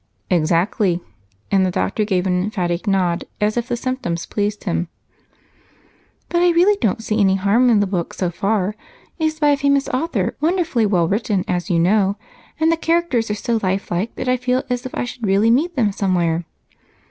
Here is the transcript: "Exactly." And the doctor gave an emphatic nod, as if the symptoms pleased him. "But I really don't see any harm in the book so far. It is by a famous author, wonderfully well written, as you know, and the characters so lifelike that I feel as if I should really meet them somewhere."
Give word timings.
"Exactly." 0.31 0.99
And 1.51 1.63
the 1.63 1.69
doctor 1.69 2.05
gave 2.05 2.25
an 2.25 2.41
emphatic 2.41 2.87
nod, 2.87 3.23
as 3.39 3.55
if 3.55 3.67
the 3.67 3.77
symptoms 3.77 4.25
pleased 4.25 4.63
him. 4.63 4.87
"But 6.27 6.41
I 6.41 6.49
really 6.49 6.75
don't 6.81 7.03
see 7.03 7.19
any 7.19 7.35
harm 7.35 7.69
in 7.69 7.81
the 7.81 7.85
book 7.85 8.15
so 8.15 8.31
far. 8.31 8.69
It 9.19 9.25
is 9.25 9.39
by 9.39 9.49
a 9.49 9.57
famous 9.57 9.87
author, 9.89 10.35
wonderfully 10.41 10.87
well 10.87 11.07
written, 11.07 11.45
as 11.47 11.69
you 11.69 11.77
know, 11.77 12.15
and 12.59 12.71
the 12.71 12.77
characters 12.77 13.27
so 13.39 13.59
lifelike 13.61 14.15
that 14.15 14.27
I 14.27 14.37
feel 14.37 14.63
as 14.71 14.87
if 14.87 14.95
I 14.95 15.03
should 15.05 15.23
really 15.27 15.51
meet 15.51 15.75
them 15.75 15.91
somewhere." 15.91 16.45